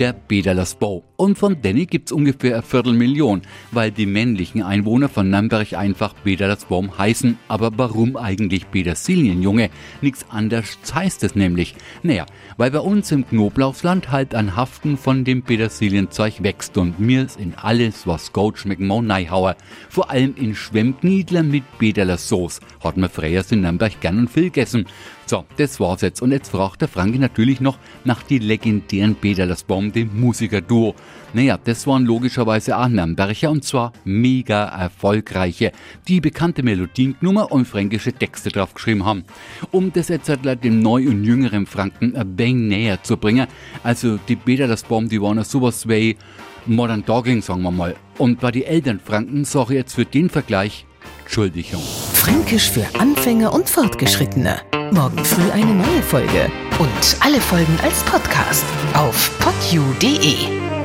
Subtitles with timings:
[0.00, 1.04] der Bederlersbau.
[1.16, 6.96] Und von Danny gibt's ungefähr eine Viertelmillion, weil die männlichen Einwohner von Nürnberg einfach Bederlersbaum
[6.96, 7.38] heißen.
[7.46, 9.68] Aber warum eigentlich Petersilien, Junge?
[10.00, 11.74] Nichts anderes heißt es nämlich.
[12.02, 12.24] Naja,
[12.56, 17.38] weil bei uns im Knoblauchsland halt an Haften von dem Petersilienzeug wächst und mir ist
[17.38, 19.56] in alles, was gut schmecken, mau Neihauer.
[19.90, 22.60] Vor allem in Schwemmkniedler mit Bederlersauce.
[22.82, 24.86] Hat man früher in Nürnberg gern und viel gegessen.
[25.26, 26.22] So, das war's jetzt.
[26.22, 29.14] Und jetzt fragt der Franke natürlich noch nach die legendären
[29.92, 30.94] Dem Musikerduo.
[31.32, 35.72] Naja, das waren logischerweise auch Nürnberger und zwar mega erfolgreiche,
[36.08, 39.24] die bekannte Melodien genommen und fränkische Texte drauf geschrieben haben.
[39.70, 43.46] Um das jetzt halt dem neu und jüngeren Franken ein wenig näher zu bringen,
[43.84, 46.16] also die Bederlersbaum, die waren sowas wie
[46.66, 47.96] Modern Talking, sagen wir mal.
[48.18, 50.84] Und bei die Eltern Franken ich jetzt für den Vergleich
[51.30, 51.80] Entschuldigung.
[52.12, 54.60] Fränkisch für Anfänger und Fortgeschrittene.
[54.90, 56.50] Morgen früh eine neue Folge.
[56.80, 59.38] Und alle Folgen als Podcast auf
[59.70, 60.79] q.de.